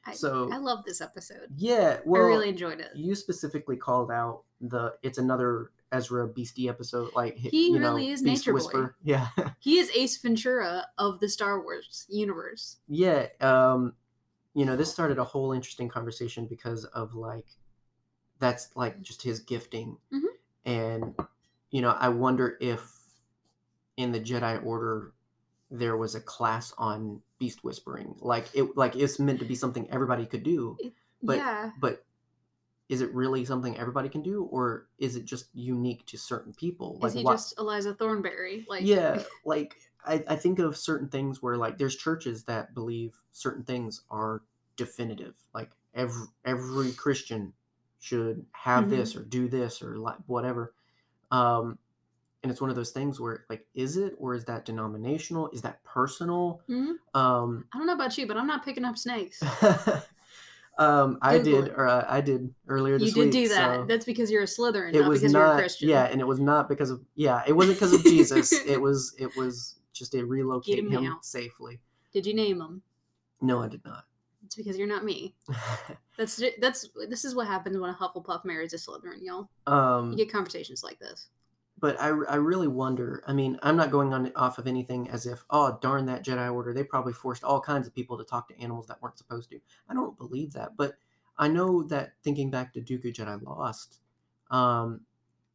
[0.06, 1.48] I, So I love this episode.
[1.56, 2.90] yeah, well, I really enjoyed it.
[2.94, 8.10] you specifically called out the it's another Ezra Beastie episode, like He you know, really
[8.10, 8.86] is Beast Nature Boy.
[9.04, 9.28] Yeah,
[9.60, 12.78] He is Ace Ventura of the Star Wars universe.
[12.88, 13.26] yeah.
[13.40, 13.94] Um,
[14.54, 17.46] you know, this started a whole interesting conversation because of like
[18.38, 19.96] that's like just his gifting.
[20.12, 20.20] Mhm.
[20.64, 21.14] And
[21.70, 22.88] you know, I wonder if
[23.96, 25.12] in the Jedi Order
[25.70, 28.14] there was a class on beast whispering.
[28.20, 30.76] Like it like it's meant to be something everybody could do,
[31.22, 31.70] But- yeah.
[31.78, 32.04] but
[32.88, 36.98] is it really something everybody can do or is it just unique to certain people?
[37.04, 38.64] Is he why- just Eliza Thornberry?
[38.68, 39.76] Like yeah like
[40.06, 44.42] I, I think of certain things where like there's churches that believe certain things are
[44.76, 47.52] definitive like every every christian
[48.00, 48.90] should have Mhm.
[48.90, 50.74] this or do this or like whatever
[51.30, 51.78] um
[52.44, 55.62] and it's one of those things where like is it or is that denominational is
[55.62, 56.94] that personal Mhm.
[57.14, 59.42] um I don't know about you, but I'm not picking up snakes.
[60.78, 61.72] um i did it.
[61.76, 63.74] or uh, i did earlier You did week do that.
[63.76, 65.88] so- That's because you're a Slytherin, it not was because not you're a Christian.
[65.88, 69.14] yeah and it was not because of yeah it wasn't because of jesus it was
[69.18, 71.80] it was just to relocate him him safely
[72.12, 72.82] Did you name them?
[73.40, 74.04] no i did not
[74.44, 75.34] It's because you're not me.
[76.18, 79.48] That's that's this is what happens when a Hufflepuff marries a Slytherin, y'all.
[79.66, 81.28] um You get conversations like this.
[81.84, 85.26] But I, I really wonder i mean i'm not going on off of anything as
[85.26, 88.48] if oh darn that jedi order they probably forced all kinds of people to talk
[88.48, 89.60] to animals that weren't supposed to.
[89.90, 90.94] I don't believe that but
[91.36, 93.98] i know that thinking back to dooku jedi lost
[94.50, 95.02] um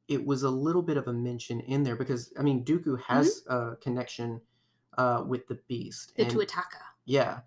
[0.08, 3.42] it was a little bit of a mention in there because i mean dooku has
[3.48, 4.40] a connection
[5.00, 6.84] uh with the beast The and- Tuataka.
[7.06, 7.40] yeah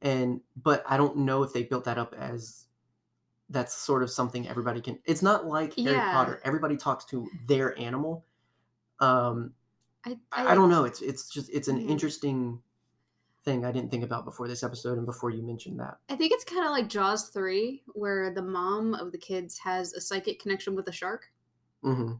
[0.00, 2.64] and but i don't know if they built that up as
[3.50, 7.78] that's sort of something everybody can it's not like harry potter everybody talks to their
[7.78, 8.24] animal
[9.00, 9.52] um
[10.04, 11.88] I, i, I don't know it's it's just it's an Yeah.
[11.88, 12.60] interesting
[13.44, 16.32] thing i didn't think about before this episode and before you mentioned that I think
[16.32, 20.40] it's kind of like Jaws 3, where the mom of the kids has a psychic
[20.40, 21.30] connection with a shark.
[21.84, 22.12] Mm-hmm.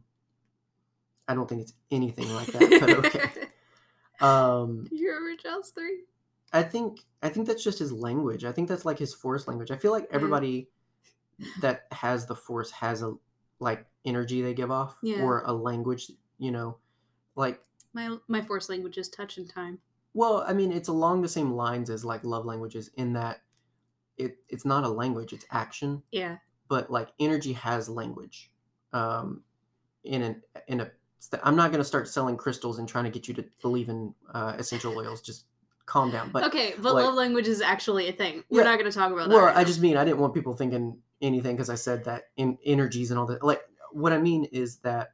[1.27, 3.29] i don't think it's anything like that but okay
[4.19, 5.99] um you remember Jaws 3?
[6.53, 8.43] I think I think that's just his language.
[8.43, 9.71] I think that's like his force language.
[9.71, 10.15] I feel like Yeah.
[10.15, 10.67] everybody
[11.61, 13.13] that has the force has a
[13.59, 15.21] like energy they give off Yeah.
[15.21, 16.11] or a language,
[16.41, 16.77] you know.
[17.35, 17.61] Like
[17.93, 19.79] My my force language is touch and time.
[20.13, 23.41] well, I mean it's along the same lines as like love languages in that
[24.17, 26.37] it it's not a language, it's action, Yeah.
[26.67, 28.51] but like energy has language.
[28.91, 29.43] Um
[30.03, 30.91] in an in a
[31.43, 34.15] I'm not going to start selling crystals and trying to get you to believe in
[34.33, 35.21] uh, essential oils.
[35.21, 35.45] Just
[35.85, 36.31] calm down.
[36.31, 38.43] But okay, but like- love language is actually a thing.
[38.49, 38.71] We're Yeah.
[38.71, 39.35] not going to talk about that.
[39.35, 39.67] well right i now.
[39.67, 43.19] just mean i didn't want people thinking anything because i said that in energies and
[43.19, 45.11] all that like what i mean is that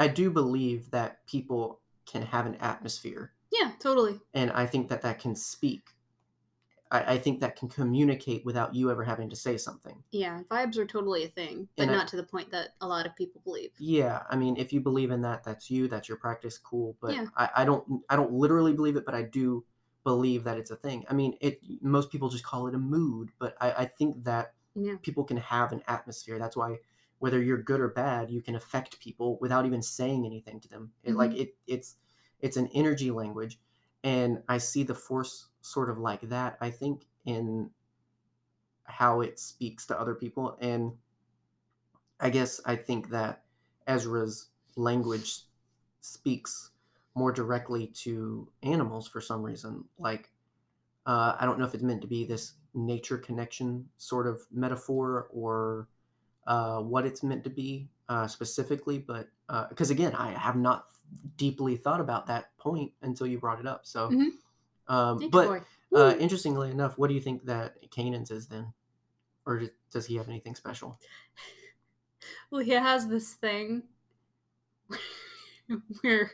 [0.00, 4.18] i do believe that people can have an atmosphere yeah, totally.
[4.34, 5.82] and i think that that can speak
[6.92, 10.76] I, I think that can communicate without you ever having to say something Yeah, vibes
[10.76, 13.14] are totally a thing, but And I- not to the point that a lot of
[13.14, 13.70] people believe.
[13.78, 17.14] yeah i mean if you believe in that that's you that's your practice cool but
[17.14, 17.26] Yeah.
[17.36, 19.64] I, I don't i don't literally believe it but i do
[20.04, 23.30] believe that it's a thing i mean it most people just call it a mood
[23.38, 24.96] but i, I think that Yeah.
[25.02, 26.38] people can have an atmosphere.
[26.38, 26.78] That's why
[27.20, 30.90] whether you're good or bad, you can affect people without even saying anything to them.
[31.04, 31.96] It, Like it, it's
[32.40, 33.60] it's an energy language,
[34.02, 36.56] and I see the force sort of like that.
[36.60, 37.70] I think in
[38.84, 40.92] how it speaks to other people, and
[42.18, 43.44] I guess I think that
[43.86, 45.42] Ezra's language
[46.00, 46.70] speaks
[47.14, 49.84] more directly to animals for some reason.
[49.98, 50.30] Like
[51.04, 55.28] uh, I don't know if it's meant to be this nature connection sort of metaphor
[55.30, 55.88] or
[56.50, 59.28] uh, what it's meant to be uh, specifically, but
[59.68, 60.86] because again, I have not
[61.36, 63.86] deeply thought about that point until you brought it up.
[63.86, 64.30] So, Mhm.
[64.88, 68.72] um, but uh, interestingly enough, what do you think that Kanan's is then,
[69.46, 70.98] or does he have anything special?
[72.50, 73.84] Well, he has this thing
[76.02, 76.32] where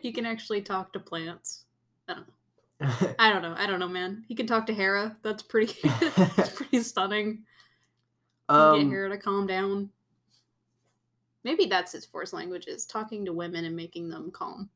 [0.00, 1.66] he can actually talk to plants.
[2.08, 3.14] I don't know.
[3.18, 3.54] I don't know.
[3.56, 4.24] I don't know, man.
[4.26, 5.16] He can talk to Hera.
[5.22, 5.76] That's pretty.
[6.36, 7.44] that's pretty stunning.
[8.48, 9.90] Can get um, Hera to calm down.
[11.42, 14.70] Maybe that's his force language is talking to women and making them calm.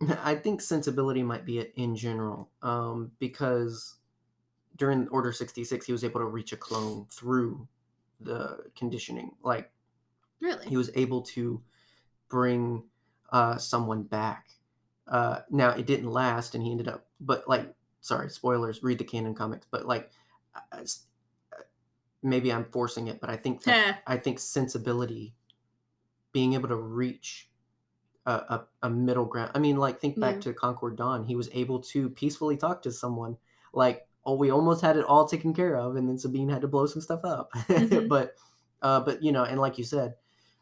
[0.22, 3.96] I think sensibility might be it in general, um, because
[4.76, 7.68] during Order sixty six, he was able to reach a clone through
[8.20, 9.36] the conditioning.
[9.42, 9.70] Like
[10.40, 10.66] Really?
[10.66, 11.62] he was able to
[12.28, 12.84] bring
[13.30, 14.48] uh, someone back.
[15.08, 17.06] Uh, now it didn't last, and he ended up.
[17.20, 18.82] But like, sorry, spoilers.
[18.82, 19.66] Read the canon comics.
[19.70, 20.10] But like,
[20.54, 20.84] uh,
[22.26, 25.34] maybe I'm forcing it, but I think that I think sensibility,
[26.32, 27.48] being able to reach
[28.26, 29.52] a, a, a middle ground.
[29.54, 30.40] I mean, like think back Yeah.
[30.42, 31.24] to Concord Dawn.
[31.24, 33.36] He was able to peacefully talk to someone.
[33.72, 36.68] Like, oh, we almost had it all taken care of, and then Sabine had to
[36.68, 37.50] blow some stuff up.
[37.68, 38.08] Mhm.
[38.08, 38.34] but,
[38.82, 40.16] uh, but you know, and like you said,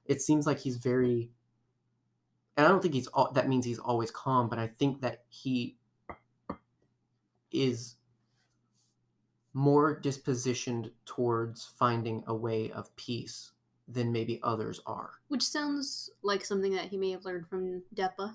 [0.05, 1.31] it seems like he's very.
[2.57, 3.33] And I don't think he's all.
[3.33, 5.77] That means he's always calm, but I think that he
[7.51, 7.97] is
[9.55, 13.53] more dispositioned towards finding a way of peace
[13.89, 15.13] than maybe others are.
[15.29, 18.35] Which sounds like something that he may have learned from Depa.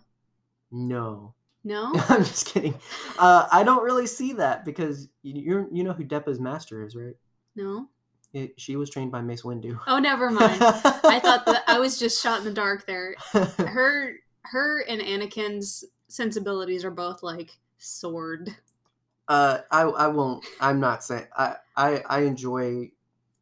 [0.72, 1.34] No.
[1.64, 1.92] No?
[2.10, 2.76] I'm just kidding.
[3.18, 7.16] Uh, I don't really see that because you you're, know who Depa's master is, right?
[7.56, 7.90] No?
[8.32, 9.80] It, she was trained by Mace Windu.
[9.88, 10.62] Oh, never mind.
[10.62, 13.16] I thought that I was just shot in the dark there.
[13.34, 18.56] Her, her and Anakin's sensibilities are both like sword.
[19.30, 20.46] Uh, I I won't.
[20.60, 21.28] I'm not saying.
[21.38, 22.92] I I I enjoy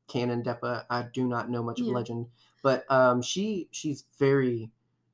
[0.08, 0.86] canon Depa.
[0.90, 2.28] I do not know much of Legend,
[2.62, 4.72] but um, she she's very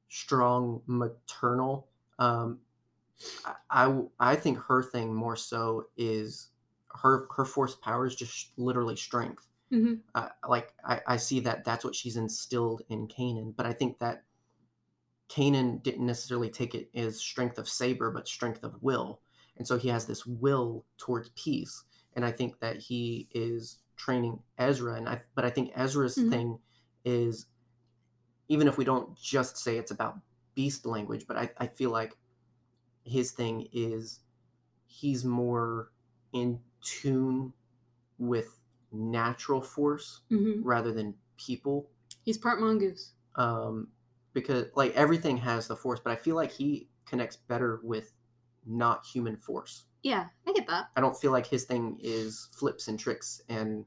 [0.10, 1.90] strong maternal.
[2.20, 2.60] Um,
[3.46, 6.50] I, I I think her thing more so is
[7.02, 9.48] her her force power is just literally strength.
[9.70, 13.74] hmm uh, like I, I see that that's what she's instilled in Kanan, but I
[13.74, 14.24] think that
[15.30, 19.22] Kanan didn't necessarily take it as strength of saber, but strength of will,
[19.58, 21.84] and so he has this will towards peace,
[22.16, 26.30] and I think that he is training Ezra, and I but I think Ezra's Mhm.
[26.30, 26.60] thing
[27.06, 27.48] is
[28.48, 30.20] even if we don't just say it's about
[30.56, 32.18] beast language, but I, I feel like
[33.06, 34.20] his thing is
[34.86, 35.92] he's more
[36.34, 37.54] in tune
[38.18, 38.62] with
[38.92, 41.90] natural force hmm rather than people
[42.24, 43.14] He's part mongoose.
[43.36, 43.90] um
[44.34, 48.14] because like everything has the force but i feel like he connects better with
[48.66, 50.90] not human force Yeah, I get that.
[50.96, 53.86] i don't feel like his thing is flips and tricks and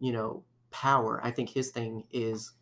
[0.00, 2.52] you know power i think his thing is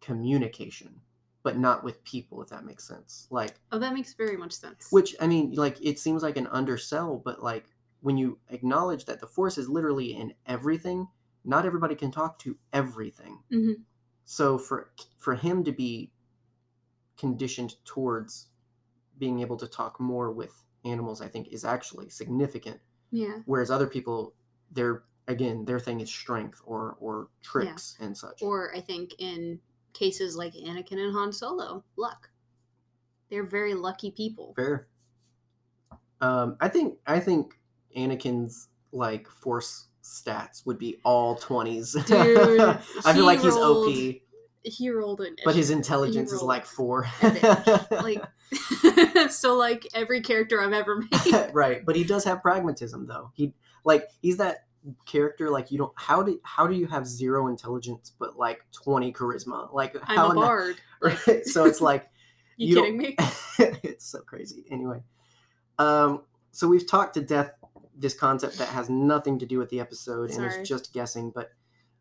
[0.00, 1.00] communication
[1.42, 4.88] but not with people if that makes sense like Oh, that makes very much sense.
[4.90, 7.66] which i mean like it seems like an undersell but like
[8.00, 11.08] when you acknowledge that the force is literally in everything
[11.44, 13.82] not everybody can talk to everything Mhm.
[14.24, 16.10] so for for him to be
[17.16, 18.48] conditioned towards
[19.20, 22.80] being able to talk more with animals i think is actually significant.
[23.12, 23.38] Yeah.
[23.46, 24.34] whereas other people
[24.72, 28.42] their again their thing is strength or or tricks and such.
[28.42, 29.60] Or I think in
[29.92, 32.30] cases like Anakin and Han Solo, luck.
[33.30, 34.54] They're very lucky people.
[34.56, 34.86] fair.
[36.20, 37.54] Um i think i think
[37.96, 42.60] anakin's like force stats would be all 20s Dude,
[43.04, 43.92] i feel like he's op
[44.62, 47.06] He rolled an but his intelligence is like four
[47.90, 48.22] like
[49.30, 50.96] so like every character I've ever
[51.26, 51.50] made.
[51.52, 54.64] right but he does have pragmatism though he like he's that
[55.06, 59.12] character like you don't how do how do you have zero intelligence but like 20
[59.12, 60.76] charisma like how I'm a the-
[61.26, 61.46] right?
[61.46, 62.08] so it's like
[62.56, 63.16] You, you kidding me?
[63.58, 65.02] it's so crazy anyway
[65.78, 67.52] um so we've talked to death
[67.96, 70.62] this concept that has nothing to do with the episode and Sorry.
[70.62, 71.50] is just guessing but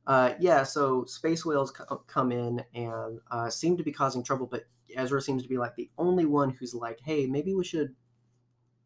[0.09, 4.47] uh yeah so space whales co- come in and uh seem to be causing trouble
[4.47, 4.63] but
[4.95, 7.95] ezra seems to be like the only one who's like hey maybe we should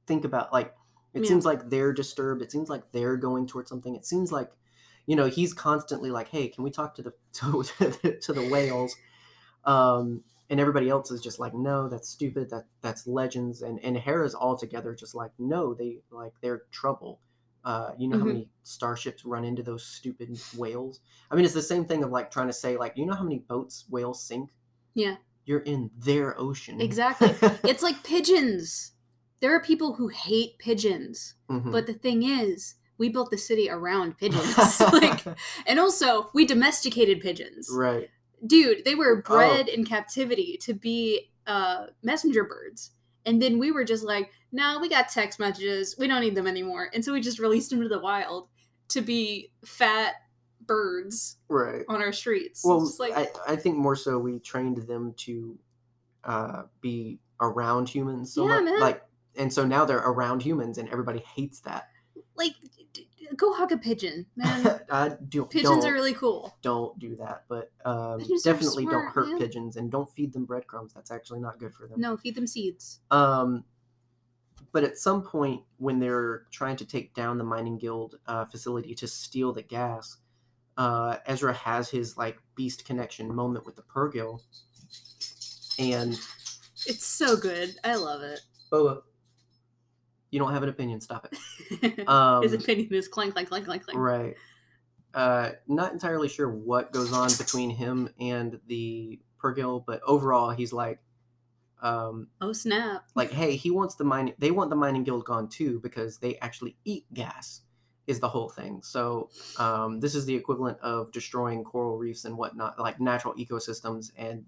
[0.05, 0.75] think about like
[1.13, 1.29] it Yeah.
[1.29, 4.51] seems like they're disturbed it seems like they're going towards something it seems like
[5.05, 8.47] you know he's constantly like hey can we talk to the to, the, to the
[8.49, 8.95] whales
[9.65, 13.97] um and everybody else is just like no that's stupid that that's legends and and
[13.97, 17.21] hera's altogether just like no they like they're trouble
[17.65, 18.27] uh you know how Mhm.
[18.27, 20.99] many starships run into those stupid whales
[21.31, 23.23] i mean it's the same thing of like trying to say like you know how
[23.23, 24.49] many boats whales sink
[24.93, 25.15] Yeah.
[25.45, 27.33] you're in their ocean Exactly.
[27.69, 28.91] It's like pigeons.
[29.41, 31.71] There are people who hate pigeons, Mhm.
[31.71, 34.79] but the thing is, we built the city around pigeons.
[34.93, 35.25] like,
[35.65, 37.69] and also we domesticated pigeons.
[37.71, 38.09] right
[38.45, 39.35] Dude, they were Oh.
[39.35, 42.91] bred in captivity to be uh, messenger birds.
[43.25, 45.95] And then we were just like, no, we got text messages.
[45.97, 46.89] We don't need them anymore.
[46.93, 48.49] And so we just released them to the wild
[48.89, 50.15] to be fat
[50.65, 52.61] birds right on our streets.
[52.63, 55.57] well like, I, I think more so we trained them to
[56.23, 58.79] uh be around humans so Yeah, much man.
[58.79, 59.03] like
[59.35, 61.89] and so now they're around humans and everybody hates that
[62.37, 62.53] like,
[62.93, 64.81] d- go hug a pigeon, man.
[64.91, 66.55] I do, Pigeons are really cool.
[66.61, 69.39] don't do that but um, definitely don't hurt man.
[69.39, 72.47] pigeons and don't feed them breadcrumbs that's actually not good for them No, feed them
[72.47, 72.99] seeds.
[73.11, 73.63] um
[74.71, 78.95] but at some point when they're trying to take down the mining guild uh, facility
[78.95, 80.17] to steal the gas
[80.77, 84.41] uh, ezra has his like beast connection moment with the purrgil
[85.79, 86.13] and
[86.85, 87.75] It's so good.
[87.83, 88.41] I love it.
[88.71, 89.01] boba
[90.33, 92.07] you don't have an opinion stop it.
[92.07, 93.99] Um, His opinion is clank, clank, clank, clank, clank.
[93.99, 94.35] right.
[95.13, 100.73] Uh, not entirely sure what goes on between him and the purrgil but overall he's
[100.73, 100.99] like
[101.83, 103.05] um, Oh snap!
[103.13, 106.37] like hey he wants the mining they want the mining guild gone too because they
[106.39, 107.61] actually eat gas
[108.07, 108.81] is the whole thing.
[108.81, 114.11] So um, this is the equivalent of destroying coral reefs and whatnot like natural ecosystems
[114.17, 114.45] and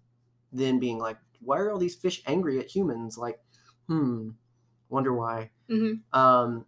[0.51, 3.17] then being like why are all these fish angry at humans?
[3.17, 3.39] Like
[3.87, 4.31] hmm
[4.89, 6.65] wonder why hmm um,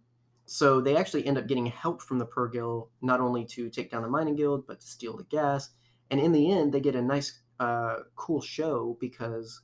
[0.48, 4.00] so they actually end up getting help from the Purrgil, not only to take down
[4.00, 5.68] the mining guild, but to steal the gas.
[6.10, 9.60] And in the end, they get a nice, uh, cool show because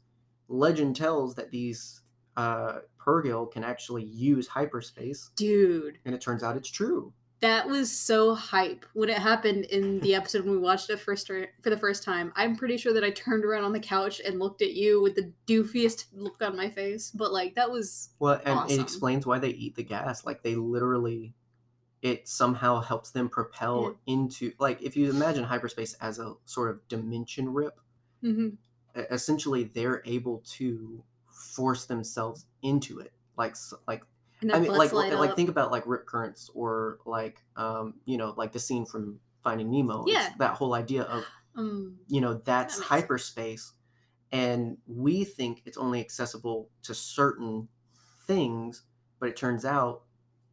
[0.49, 2.03] legend tells that these
[2.37, 7.15] uh, Purrgil can actually use hyperspace, Dude, and it turns out it's true.
[7.45, 11.27] That was so hype when it happened in the episode when we watched it first
[11.27, 12.33] for the first time.
[12.37, 15.15] I'm pretty sure that I turned around on the couch and looked at you with
[15.15, 17.11] the doofiest look on my face.
[17.15, 18.79] But like that was Well, and Awesome.
[18.79, 20.25] it explains why they eat the gas.
[20.25, 21.35] Like they literally,
[22.03, 26.87] it somehow helps them propel into like if you imagine hyperspace as a sort of
[26.89, 27.79] dimension rip.
[28.23, 28.57] mhm.
[28.97, 33.55] e- essentially they're able to force themselves into it like
[33.89, 34.05] like
[34.53, 38.35] i mean butts like like think about like rip currents or like um you know
[38.37, 40.33] like the scene from finding nemo It's Yeah.
[40.39, 41.25] that whole idea of
[41.57, 42.87] um, you know that's sense.
[42.87, 43.73] hyperspace
[44.33, 47.69] and we think it's only accessible to certain
[48.27, 48.83] things
[49.21, 50.03] but it turns out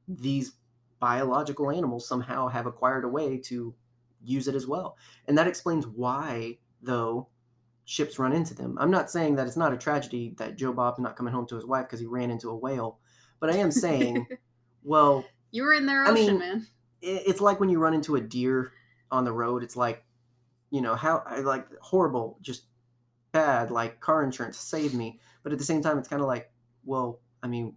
[0.08, 0.54] these
[1.00, 3.74] biological animals somehow have acquired a way to
[4.24, 7.28] use it as well and that explains why though
[7.86, 11.00] ships run into them i'm not saying that it's not a tragedy that joe bob's
[11.00, 13.00] not coming home to his wife because he ran into a whale
[13.42, 14.26] but i am saying
[14.84, 16.66] well you were in their I mean, man.
[17.02, 18.72] it's like when you run into a deer
[19.12, 20.06] on the road it's like
[20.70, 22.64] you know how like horrible just
[23.34, 26.50] bad like car insurance save me but at the same time it's kind of like
[26.86, 27.76] well i mean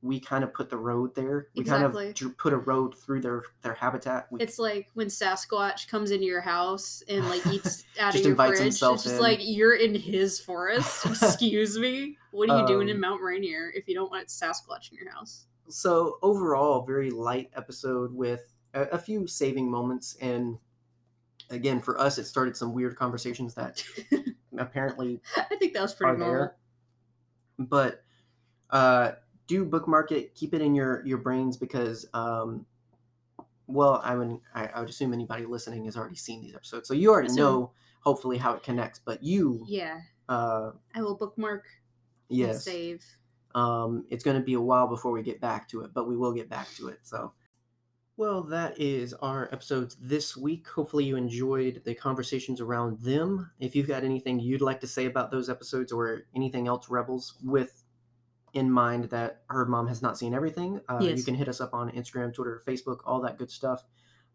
[0.00, 2.12] we kind of put the road there we Exactly.
[2.14, 6.12] kind of put a road through their their habitat we, It's like when Sasquatch comes
[6.12, 8.64] into your house and like eats out Just of your invites fridge.
[8.64, 9.22] himself It's just in.
[9.22, 11.04] like you're in his forest.
[11.06, 12.16] Excuse me.
[12.30, 15.10] What are you doing in Um, Mount Rainier if you don't want Sasquatch in your
[15.12, 15.46] house?
[15.70, 20.56] so overall very light episode with a, a few saving moments and
[21.50, 23.82] again for us it started some weird conversations that
[24.58, 26.34] apparently I think that was pretty normal.
[26.38, 26.56] there.
[27.58, 28.02] But
[28.70, 29.12] uh,
[29.48, 30.36] do bookmark it.
[30.36, 32.64] Keep it in your your brains because, um,
[33.66, 36.94] well, I would I, I would assume anybody listening has already seen these episodes, so
[36.94, 37.36] you already Assume.
[37.44, 39.00] know hopefully how it connects.
[39.04, 41.64] But you, Yeah, uh, I will bookmark
[42.30, 43.04] and yes, save.
[43.54, 46.16] um, it's going to be a while before we get back to it, but we
[46.16, 47.00] will get back to it.
[47.02, 47.32] So.
[48.16, 50.66] Well, that is our episodes this week.
[50.66, 53.48] Hopefully, you enjoyed the conversations around them.
[53.60, 57.34] If you've got anything you'd like to say about those episodes or anything else, Rebels,
[57.44, 57.84] with
[58.54, 61.74] in mind that her mom has not seen everything, uh, you can hit us up
[61.74, 63.84] on Instagram, Twitter, Facebook, all that good stuff,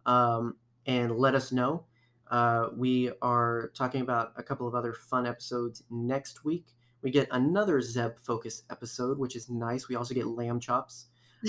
[0.06, 0.56] um,
[0.86, 1.86] and let us know.
[2.30, 6.68] Uh, we are talking about a couple of other fun episodes next week.
[7.02, 9.90] We get another Zeb focus episode, which is nice.
[9.90, 11.08] We also get lamb chops.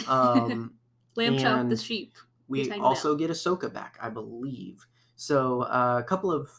[0.09, 0.75] Um,
[1.17, 2.17] Lamb chop the sheep.
[2.49, 4.85] we also get Ahsoka back, I believe.
[5.17, 6.51] So uh, a couple of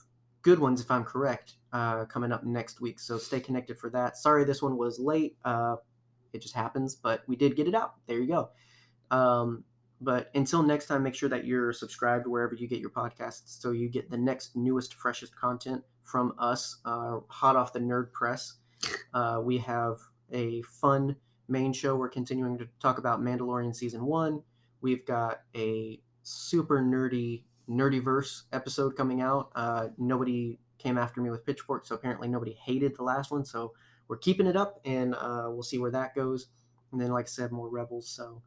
[0.41, 2.99] good ones, if I'm correct, uh, coming up next week.
[2.99, 4.15] So stay connected for that.
[4.15, 5.35] Sorry, this one was late.
[5.43, 5.75] Uh,
[6.35, 7.95] it just happens, but we did get it out.
[8.07, 8.49] There you go.
[9.09, 9.63] Um,
[10.01, 13.71] but until next time, make sure that you're subscribed wherever you get your podcasts, so
[13.71, 18.55] you get the next newest, freshest content from us, uh, hot off the nerd press.
[19.13, 19.97] Uh, we have
[20.31, 21.15] a fun
[21.47, 21.95] main show.
[21.95, 24.43] We're continuing to talk about Mandalorian season one.
[24.81, 29.51] We've got a super nerdy nerdyverse episode coming out.
[29.55, 33.45] Uh, nobody came after me with pitchforks, so apparently nobody hated the last one.
[33.45, 33.73] So
[34.07, 36.47] we're keeping it up, and uh, we'll see where that goes.
[36.91, 38.07] And then, like I said, more rebels.
[38.09, 38.41] So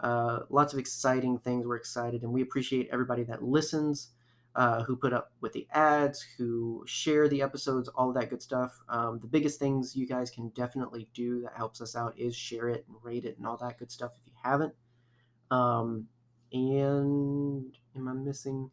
[0.00, 1.66] uh, lots of exciting things.
[1.66, 4.10] We're excited, and we appreciate everybody that listens.
[4.54, 8.42] Uh, who put up with the ads, who share the episodes, all of that good
[8.42, 8.82] stuff.
[8.86, 12.68] Um, the biggest things you guys can definitely do that helps us out is share
[12.68, 14.74] it and rate it and all that good stuff if you haven't.
[15.50, 16.06] Um,
[16.52, 18.70] and am I missing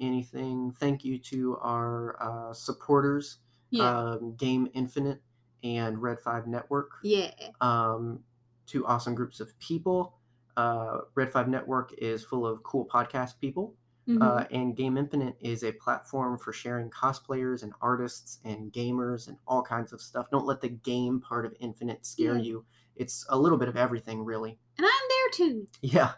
[0.00, 0.70] anything?
[0.78, 3.38] Thank you to our uh, supporters,
[3.70, 3.90] Yeah.
[3.90, 5.20] um, Game Infinite
[5.62, 7.30] and Red 5 Network yeah.
[7.60, 8.20] um,
[8.66, 10.14] two awesome groups of people.
[10.56, 13.74] Uh, Red 5 Network is full of cool podcast people,
[14.08, 14.22] Mhm.
[14.22, 19.36] uh, and Game Infinite is a platform for sharing cosplayers and artists and gamers and
[19.46, 20.30] all kinds of stuff.
[20.30, 22.42] Don't let the game part of Infinite scare Yeah.
[22.42, 22.64] you.
[22.96, 24.58] It's a little bit of everything, really.
[24.78, 25.66] and I'm there too.
[25.82, 26.12] Yeah.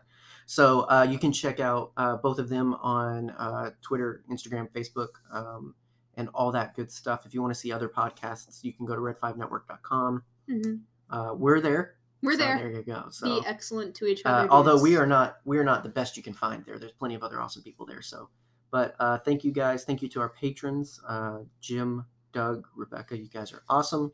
[0.47, 5.09] So uh, you can check out uh, both of them on uh, Twitter, Instagram, Facebook,
[5.32, 5.74] um,
[6.15, 7.25] and all that good stuff.
[7.27, 10.23] If you want to see other podcasts, you can go to red5network.com.
[10.49, 10.75] hmm
[11.11, 11.97] Uh, we're there.
[12.23, 12.59] We're So there.
[12.59, 13.07] There you go.
[13.11, 14.51] So, Be excellent to each uh, other.
[14.51, 16.79] although we are not, we are not the best you can find there.
[16.79, 18.03] There's plenty of other awesome people there.
[18.03, 18.29] So,
[18.71, 19.85] but uh, thank you guys.
[19.85, 23.17] Thank you to our patrons, uh, Jim, Doug, Rebecca.
[23.19, 24.13] You guys are awesome.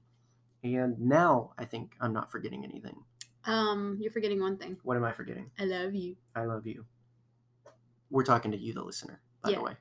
[0.63, 2.97] And now I think I'm not forgetting anything.
[3.45, 4.77] Um, you're forgetting one thing.
[4.85, 5.51] What am I forgetting?
[5.59, 6.17] I love you.
[6.35, 6.85] I love you.
[8.11, 9.57] We're talking to you, the listener, by Yeah.
[9.59, 9.77] the way.